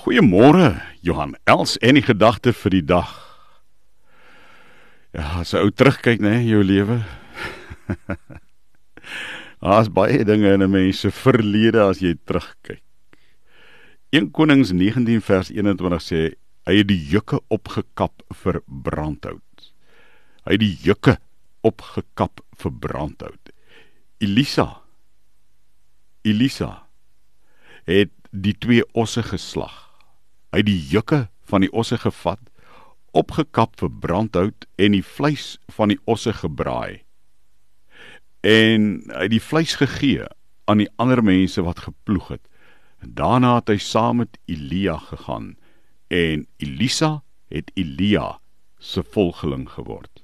Goeiemôre, 0.00 0.80
Johan. 1.04 1.34
Els 1.44 1.74
en 1.84 1.98
die 1.98 2.04
gedagte 2.04 2.54
vir 2.56 2.72
die 2.72 2.86
dag. 2.88 3.10
Ja, 5.12 5.42
as 5.42 5.50
jy 5.52 5.60
ou 5.60 5.72
terugkyk, 5.76 6.22
né, 6.24 6.38
jou 6.48 6.62
lewe. 6.64 7.02
Daar's 9.60 9.90
baie 9.92 10.22
dinge 10.24 10.54
in 10.54 10.64
'n 10.64 10.70
mens 10.72 11.02
se 11.04 11.10
verlede 11.12 11.82
as 11.84 12.00
jy 12.00 12.14
terugkyk. 12.24 12.80
1 14.16 14.30
Konings 14.32 14.72
19 14.72 15.20
vers 15.20 15.50
21 15.52 16.00
sê 16.00 16.32
hy 16.64 16.78
het 16.78 16.88
die 16.88 17.04
jukke 17.12 17.42
opgekap 17.52 18.24
vir 18.32 18.62
brandhout. 18.66 19.68
Hy 20.48 20.56
het 20.56 20.64
die 20.64 20.78
jukke 20.80 21.18
opgekap 21.60 22.40
vir 22.56 22.72
brandhout. 22.72 23.52
Elisa 24.20 24.80
Elisa 26.24 26.88
het 27.84 28.16
die 28.32 28.56
twee 28.56 28.84
osse 28.94 29.22
geslag. 29.22 29.89
Het 30.50 30.66
die 30.66 30.80
jukke 30.90 31.28
van 31.50 31.64
die 31.64 31.72
osse 31.72 31.98
gevat, 31.98 32.40
opgekap 33.16 33.78
vir 33.80 33.90
brandhout 33.90 34.66
en 34.78 34.94
die 34.94 35.04
vleis 35.04 35.58
van 35.74 35.90
die 35.92 35.98
osse 36.10 36.32
gebraai. 36.32 37.02
En 38.46 38.92
hy 39.10 39.24
het 39.26 39.34
die 39.34 39.42
vleis 39.42 39.76
gegee 39.80 40.26
aan 40.70 40.82
die 40.82 40.90
ander 41.02 41.22
mense 41.24 41.62
wat 41.66 41.82
geploeg 41.86 42.36
het. 42.36 42.44
Daarna 43.00 43.56
het 43.58 43.72
hy 43.72 43.78
saam 43.80 44.22
met 44.22 44.38
Elia 44.50 44.96
gegaan 45.10 45.54
en 46.12 46.46
Elisa 46.62 47.20
het 47.48 47.70
Elia 47.74 48.38
se 48.78 49.02
volgeling 49.02 49.68
geword. 49.70 50.22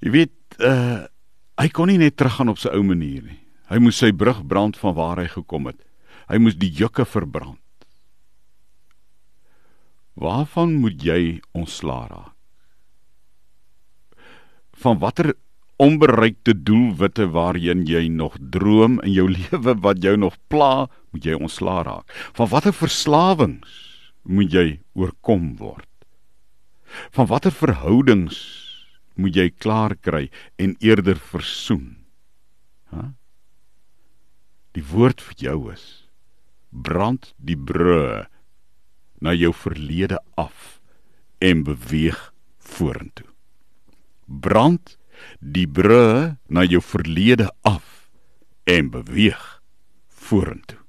Jy 0.00 0.10
weet, 0.14 0.36
uh, 0.64 1.04
hy 1.60 1.68
kon 1.76 1.90
nie 1.92 2.00
net 2.00 2.16
teruggaan 2.16 2.48
op 2.52 2.60
sy 2.60 2.72
ou 2.72 2.82
manier 2.86 3.22
nie. 3.26 3.40
Hy 3.70 3.78
moes 3.82 4.00
sy 4.00 4.10
brug 4.16 4.40
brand 4.48 4.78
van 4.80 4.96
waar 4.96 5.20
hy 5.20 5.28
gekom 5.30 5.68
het. 5.68 5.78
Hy 6.30 6.38
moes 6.38 6.54
die 6.54 6.70
jukke 6.70 7.02
verbrand. 7.02 7.58
Waarvan 10.20 10.76
moet 10.78 11.02
jy 11.02 11.40
ontslaa 11.56 12.04
raak? 12.06 12.36
Van 14.80 15.00
watter 15.02 15.32
onbereikte 15.80 16.54
doelwitte 16.54 17.26
waarheen 17.34 17.82
jy 17.88 18.04
nog 18.12 18.36
droom 18.54 19.00
in 19.02 19.14
jou 19.16 19.26
lewe 19.36 19.74
wat 19.82 20.02
jou 20.04 20.14
nog 20.16 20.36
pla, 20.52 20.86
moet 21.10 21.26
jy 21.26 21.34
ontslaa 21.34 21.82
raak. 21.88 22.06
Van 22.38 22.50
watter 22.52 22.76
verslawings 22.76 23.74
moet 24.22 24.54
jy 24.54 24.66
oorkom 24.94 25.56
word? 25.58 25.88
Van 27.10 27.26
watter 27.26 27.54
verhoudings 27.54 28.38
moet 29.18 29.34
jy 29.34 29.48
klaar 29.50 29.96
kry 29.98 30.28
en 30.62 30.76
eerder 30.78 31.18
versoen? 31.18 32.04
Hæ? 32.94 33.10
Die 34.78 34.86
woord 34.86 35.18
vir 35.26 35.42
jou 35.48 35.58
is 35.74 35.88
brand 36.70 37.34
die 37.36 37.58
brûe 37.58 38.26
na 39.20 39.34
jou 39.34 39.52
verlede 39.54 40.18
af 40.34 40.80
en 41.38 41.64
beweeg 41.64 42.18
vorentoe. 42.58 43.28
Brand 44.26 44.96
die 45.38 45.66
brûe 45.68 46.36
na 46.48 46.64
jou 46.64 46.82
verlede 46.82 47.50
af 47.62 48.10
en 48.64 48.90
beweeg 48.90 49.42
vorentoe. 50.08 50.79